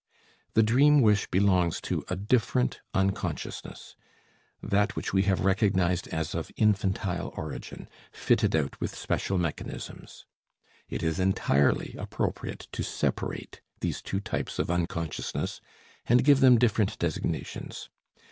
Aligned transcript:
The 0.55 0.63
dream 0.63 1.01
wish 1.01 1.27
belongs 1.27 1.79
to 1.81 2.03
a 2.09 2.15
different 2.15 2.79
unconsciousness, 2.91 3.95
that 4.59 4.95
which 4.95 5.13
we 5.13 5.21
have 5.29 5.41
recognized 5.41 6.07
as 6.07 6.33
of 6.33 6.49
infantile 6.57 7.31
origin, 7.37 7.87
fitted 8.11 8.55
out 8.55 8.81
with 8.81 8.95
special 8.97 9.37
mechanisms. 9.37 10.25
It 10.89 11.03
is 11.03 11.19
entirely 11.19 11.93
appropriate 11.99 12.67
to 12.71 12.81
separate 12.81 13.61
these 13.81 14.01
two 14.01 14.19
types 14.19 14.57
of 14.57 14.71
unconsciousness 14.71 15.61
and 16.07 16.23
give 16.23 16.39
them 16.39 16.57
different 16.57 16.97
designations. 16.97 17.87